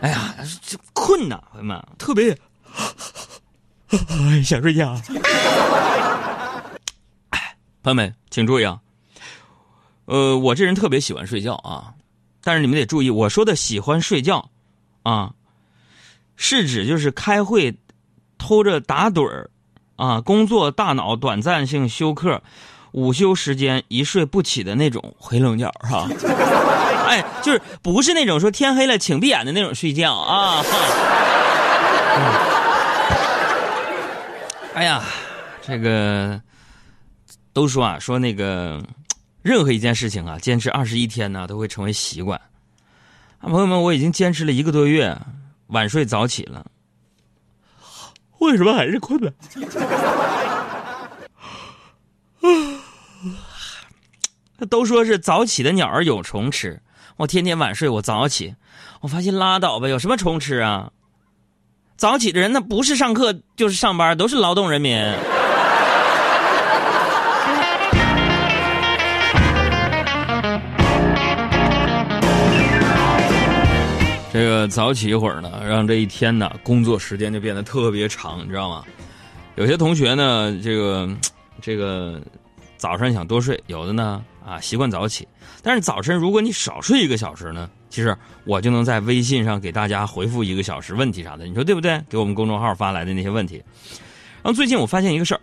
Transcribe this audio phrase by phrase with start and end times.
[0.00, 2.36] 哎呀，这困呐，朋友们，特别
[4.44, 5.00] 想睡觉。
[7.30, 8.80] 哎，朋友们，请注意啊，
[10.04, 11.94] 呃，我这人特别喜欢睡觉啊，
[12.42, 14.50] 但是你们得注意，我说的喜欢睡觉
[15.02, 15.34] 啊，
[16.36, 17.76] 是指就是开会
[18.38, 19.50] 偷着打盹儿
[19.96, 22.40] 啊，工作大脑短暂性休克。
[22.98, 26.08] 午休时间一睡不起的那种回笼觉哈，
[27.06, 30.64] 哎，就是不是那种说天黑了请闭眼的那种睡觉啊。
[34.74, 35.04] 哎呀，
[35.62, 36.40] 这个
[37.52, 38.82] 都说啊，说那个
[39.42, 42.40] 任何一件事情啊，坚持二十一天呢，都会成为习惯。
[43.38, 45.16] 啊，朋友们，我已经坚持了一个多月，
[45.68, 46.66] 晚睡早起了，
[48.40, 49.30] 为什么还是困呢？
[54.66, 56.80] 都说是早起的鸟儿有虫吃，
[57.16, 58.54] 我天天晚睡，我早起，
[59.00, 60.90] 我发现拉倒吧，有什么虫吃啊？
[61.96, 64.96] 早起的人那不是上课就是上班，都是劳动人民。
[74.32, 78.84] 这个早起一会儿呢，让这一天呢工作时间就变得特别长，你知道吗？
[79.56, 81.08] 有些同学呢，这个
[81.60, 82.20] 这个
[82.76, 84.24] 早上想多睡，有的呢。
[84.48, 85.28] 啊，习惯早起，
[85.62, 92.02] 但是早晨如果你少睡一个小时呢，其实我就能在微信上给大家回复一个小时问题啥的，你说对不对？
[92.08, 93.62] 给我们公众号发来的那些问题。
[94.36, 95.40] 然后最近我发现一个事儿，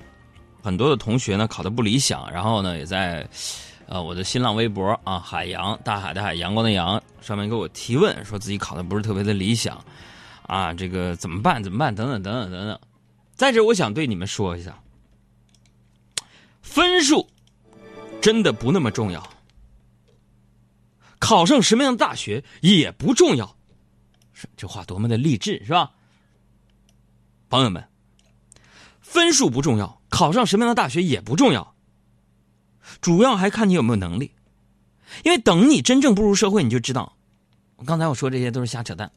[0.64, 3.28] 很多的同学呢考的不理想，然后呢也在
[3.86, 9.80] 呃我的新浪微博啊海洋大海的海阳光的阳上面给我提问，说自己考的不是特别的理想，
[10.48, 11.64] 啊这个怎么办？
[11.64, 11.94] 怎么办？
[11.94, 12.80] 等等等等等等。
[13.36, 14.76] 在这我想对你们说一下，
[16.64, 17.28] 分数。
[18.25, 19.29] 真的不那么重要，
[21.19, 23.55] 考上什么样的大学也不重要，
[24.57, 25.91] 这话多么的励志，是吧？
[27.49, 27.87] 朋友们，
[28.99, 31.75] 分数不重要，考上什么样的大学也不重要，
[32.99, 34.31] 主要还看你有没有能力，
[35.23, 37.15] 因为等你真正步入社会，你就知道，
[37.85, 39.11] 刚才我说这些都是瞎扯淡。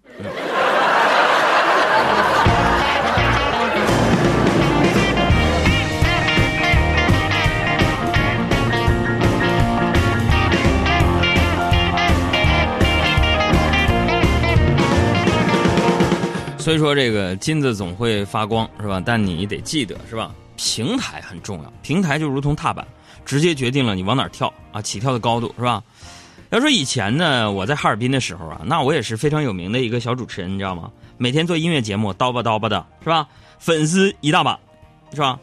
[16.72, 19.02] 以说，这个金子总会发光，是吧？
[19.04, 20.34] 但你得记得，是吧？
[20.56, 22.86] 平台很重要，平台就如同踏板，
[23.24, 25.82] 直接决定了你往哪跳啊，起跳的高度，是吧？
[26.50, 30.90] 要说以前呢，我在哈尔滨的时候啊，那我也是非常有名的一个小主持人，你知道吗？
[31.16, 33.28] 每天做音乐节目，叨吧叨吧的，是吧？
[33.58, 34.58] 粉丝一大把，
[35.14, 35.38] 是吧？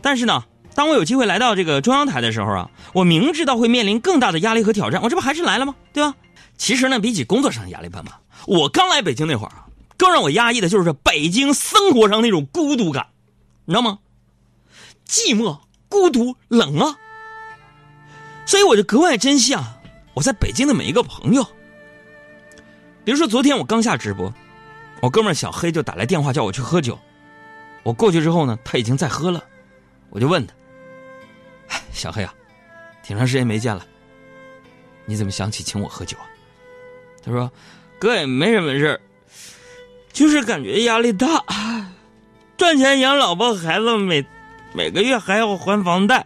[0.00, 5.74] 但是呢，当我有机会来到这个中央台的时候啊，我明知道会面临更大的压力和挑战，我这不还是来了吗？
[5.92, 6.14] 对吧？
[6.56, 8.12] 其实呢，比起工作上的压力，朋友们，
[8.46, 9.66] 我刚来北京那会儿啊。
[9.96, 13.06] 更让我压抑的就是北京生活上那种孤独感，
[13.64, 13.98] 你知道吗？
[15.06, 16.98] 寂寞、孤独、冷啊！
[18.46, 19.78] 所以我就格外珍惜啊，
[20.14, 21.46] 我在北京的每一个朋友。
[23.04, 24.32] 比如说昨天我刚下直播，
[25.00, 26.98] 我哥们小黑就打来电话叫我去喝酒，
[27.82, 29.44] 我过去之后呢，他已经在喝了，
[30.10, 30.54] 我就问他
[31.92, 32.34] ：“小黑啊，
[33.02, 33.86] 挺长时间没见了，
[35.04, 36.24] 你怎么想起请我喝酒啊？”
[37.22, 37.50] 他说
[38.00, 38.98] ：“哥也没什么事。”
[40.14, 41.44] 就是感觉压力大，
[42.56, 44.24] 赚钱养老婆孩子，每
[44.72, 46.24] 每个月还要还房贷，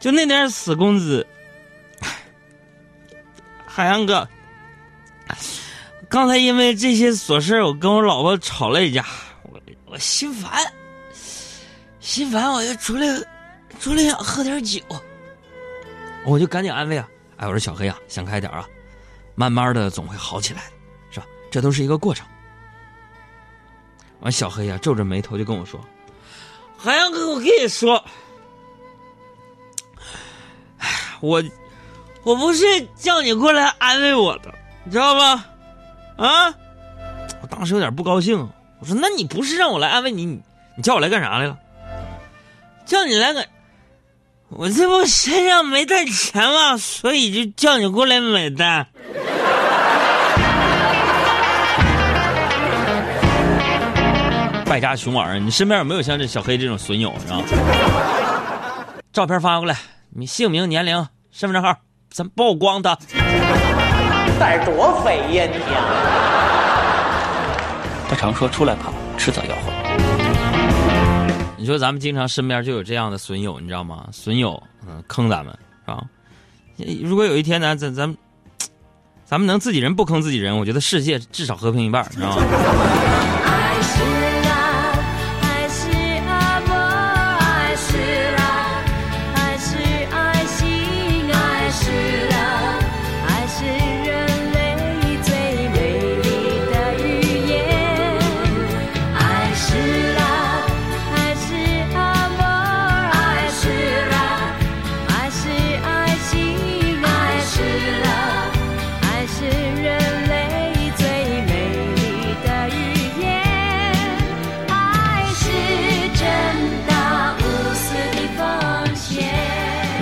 [0.00, 1.24] 就那点死工资。
[3.64, 4.28] 海洋哥，
[6.08, 9.06] 刚才因为这些琐事我跟我老婆吵了一架，
[9.44, 10.60] 我我心烦，
[12.00, 13.06] 心烦，我就出来
[13.78, 14.80] 出来想喝点酒，
[16.24, 18.66] 我就赶紧安慰啊，哎，我说小黑啊，想开点啊，
[19.36, 20.72] 慢慢的总会好起来的，
[21.12, 21.26] 是吧？
[21.48, 22.26] 这都是一个过程。
[24.20, 25.80] 完，小黑呀皱着眉头就跟我说
[26.76, 28.02] ：“海洋哥，我跟你说，
[31.20, 31.42] 我
[32.24, 32.64] 我不是
[32.96, 34.52] 叫你过来安慰我的，
[34.84, 35.44] 你知道吧？
[36.16, 36.54] 啊！
[37.42, 38.48] 我当时有点不高兴，
[38.80, 40.42] 我说：那你不是让我来安慰你，你
[40.76, 41.58] 你叫我来干啥来了？
[42.84, 43.46] 叫你来个，
[44.48, 46.76] 我这不身上没带钱吗？
[46.76, 48.86] 所以就叫你过来买单。”
[54.76, 57.10] 败家熊玩意儿，你身边有没有像这小黑这种损友？
[57.20, 57.40] 是吧？
[59.10, 59.74] 照片发过来，
[60.10, 60.96] 你姓名、年龄、
[61.32, 61.74] 身份证号，
[62.10, 62.94] 咱曝光他。
[64.38, 65.58] 胆多肥呀你！
[68.06, 69.96] 他常说出来跑，迟早要还。
[71.56, 74.06] 你说咱们经常身边就有这样的损友，你知道吗？
[74.12, 76.04] 损友，嗯，坑咱们是吧？
[77.02, 78.14] 如果有一天咱咱咱
[79.24, 82.42] 咱们能自己人不坑自己人，我觉得世界至少和平一半，你知道吗？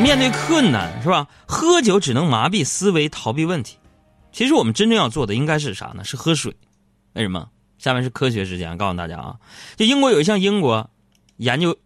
[0.02, 1.26] 面对困难是吧？
[1.46, 3.79] 喝酒只能麻痹思维，逃避问题。
[4.32, 6.05] 其实我们真正要做的应该是啥呢？
[6.05, 6.55] 是喝水。
[7.14, 7.49] 为什么？
[7.79, 9.37] 下面是科学时间，告诉大家啊，
[9.76, 10.91] 就英国有一项英国
[11.37, 11.76] 研究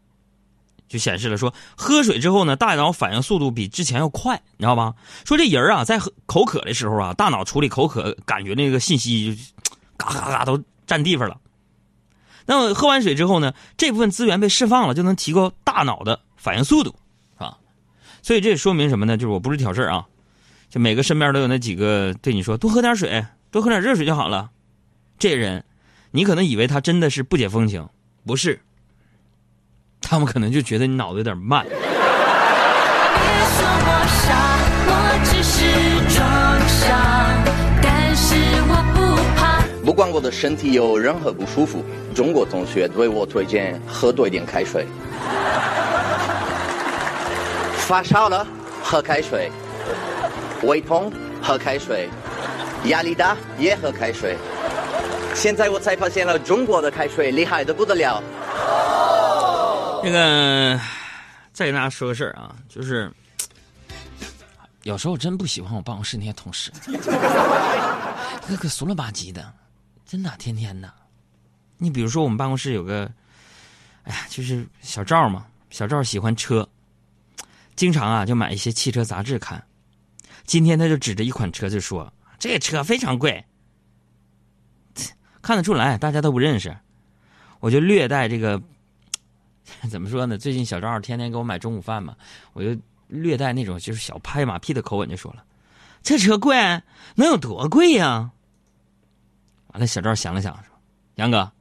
[0.88, 4.94] 就显示了说，喝水之后呢，大脑反应速度比之前要快，你知道吧？
[5.24, 9.42] 说这人啊，在喝口渴的时候啊，大脑处理口渴感觉那个信息就
[9.96, 11.38] 嘎嘎嘎都占地方了。
[12.46, 16.94] 那么喝完水之后呢，这部分资源被释放了，就能提高大脑的反应速度，
[18.28, 19.16] 所以这也说明什么呢？
[19.16, 20.04] 就是我不是挑事儿啊，
[20.68, 24.50] 就每个身边都有那几个对你说多喝点水，多喝点热水就好了。
[25.18, 25.64] 这人，
[26.10, 27.88] 你可能以为他真的是不解风情，
[28.26, 28.60] 不是，
[30.02, 31.64] 他们可能就觉得你脑子有点慢。
[31.64, 34.36] 别说我傻，
[34.90, 34.92] 我
[35.24, 35.64] 只是
[36.14, 36.20] 装
[36.68, 37.32] 傻，
[37.82, 38.34] 但是
[38.68, 39.64] 我不怕。
[39.86, 41.82] 不管我的身体有任何不舒服，
[42.14, 44.86] 中国同学对我推荐喝多一点开水。
[47.88, 48.46] 发烧了，
[48.84, 49.50] 喝开水；
[50.62, 51.10] 胃痛，
[51.42, 52.06] 喝开水；
[52.90, 54.36] 压力大也喝开水。
[55.34, 58.22] 现在我才发现了，中国的开水厉害的不得了。
[60.04, 60.78] 那个，
[61.50, 63.10] 再跟大家说个事儿啊，就是
[64.82, 66.70] 有时候我真不喜欢我办公室那些同事，
[68.46, 69.50] 那个俗了吧唧的，
[70.04, 70.92] 真的天天的。
[71.78, 73.10] 你比如说我们办公室有个，
[74.02, 76.68] 哎呀，就是小赵嘛，小赵喜欢车，
[77.78, 79.64] 经常啊就买一些汽车杂志看。
[80.44, 83.44] 今天他就指着一款车就说：“这车非常贵。
[85.40, 86.76] ”看得出来，大家都不认识。
[87.60, 88.60] 我就略带这个，
[89.88, 90.36] 怎么说呢？
[90.36, 92.16] 最近小赵天天给我买中午饭嘛，
[92.52, 92.76] 我就
[93.06, 95.44] 略带那种就是小拍马屁的口吻就说了
[96.02, 96.56] ：“这车贵，
[97.14, 98.32] 能有多贵呀？”
[99.72, 100.74] 完了，小赵想了想说
[101.14, 101.52] ：“杨哥，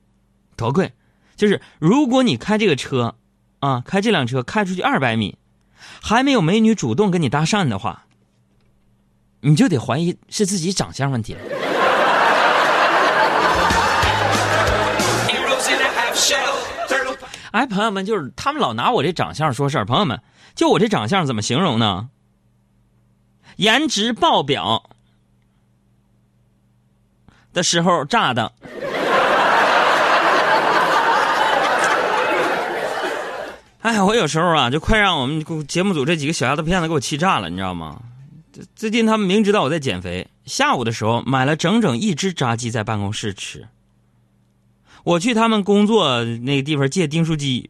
[0.56, 0.92] 多贵？
[1.36, 3.16] 就是如果你开这个车，
[3.60, 5.38] 啊，开这辆车开出去二百米，
[6.02, 8.06] 还没有美女主动跟你搭讪的话，
[9.42, 11.40] 你就得怀疑是自己长相问题了。”
[17.52, 19.86] 哎，朋友们，就是他们老拿我这长相说事儿。
[19.86, 20.22] 朋友们，
[20.54, 22.10] 就我这长相怎么形容呢？
[23.56, 24.92] 颜值爆表
[27.54, 28.54] 的时候炸的。
[33.80, 38.02] 哎，我有时候啊，就快让我们节目组这几个小丫头片子给我气炸了，你知道吗？
[38.76, 43.68] 最近他们明知道我在减肥，下午的时候买了整整一只炸鸡在办公室吃。
[45.04, 47.70] 我去他们工作那个地方借订书机，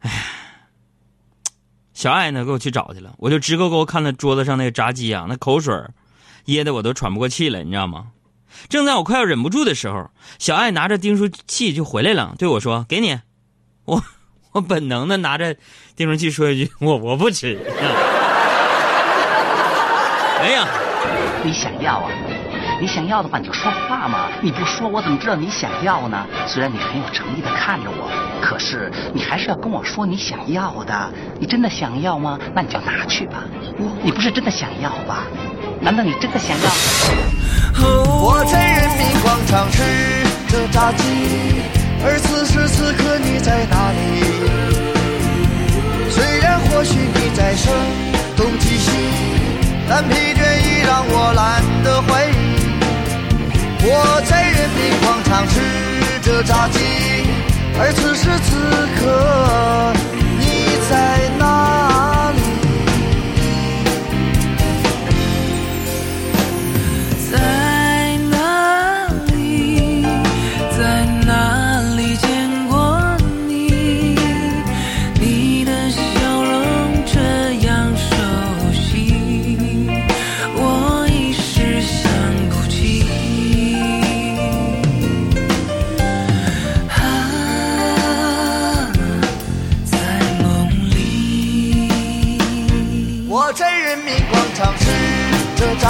[0.00, 0.10] 哎，
[1.94, 5.72] 小爱呢给我去找去了，我就直勾勾看那桌子上那个炸鸡啊，那口水
[6.46, 8.08] 噎得我都喘不过气来，你知道吗？
[8.68, 13.20] 正在我快要忍不住的时候，小爱拿着订书器就回来了，对我说：“给你。”
[13.86, 14.02] 我
[14.54, 15.56] 我本能的拿着
[15.96, 17.58] 订书器说一句：“我我不吃。”
[20.38, 20.64] 哎呀，
[21.42, 22.08] 你想要啊？
[22.80, 24.28] 你想要的话，你就说话嘛！
[24.40, 26.24] 你不说，我怎么知道你想要呢？
[26.46, 28.08] 虽然你很有诚意的看着我，
[28.40, 31.12] 可是你还是要跟我说你想要的。
[31.40, 32.38] 你真的想要吗？
[32.54, 33.42] 那你就拿去吧。
[34.04, 35.26] 你不是真的想要吧？
[35.80, 36.70] 难道你真的想要？
[38.22, 39.82] 我在人民广场吃
[40.46, 41.02] 着炸鸡，
[42.06, 43.98] 而此时此刻你在哪里？
[46.10, 47.72] 虽然或许你在声
[48.36, 48.90] 东击西，
[49.88, 52.32] 但疲倦已让我懒得怀疑。
[53.86, 55.60] 我在人民广场吃
[56.22, 56.78] 着炸鸡，
[57.78, 58.54] 而此时此
[59.00, 59.02] 刻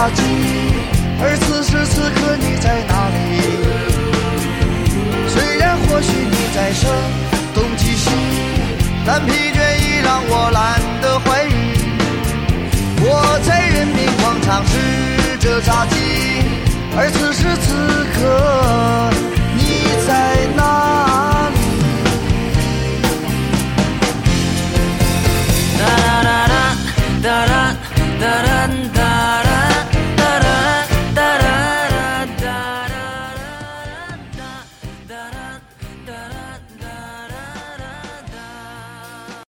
[0.05, 0.21] 炸鸡，
[1.19, 3.17] 而此时此刻你在哪里？
[5.31, 6.91] 虽然或许你在声
[7.55, 8.11] 东击西，
[9.07, 11.49] 但疲倦已让我懒得怀疑。
[13.01, 15.97] 我在人民广场吃着炸鸡，
[16.99, 17.73] 而此时此
[18.13, 18.21] 刻。